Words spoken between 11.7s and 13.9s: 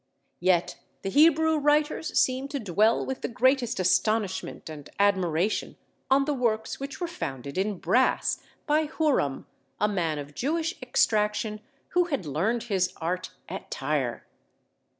who had learned his art at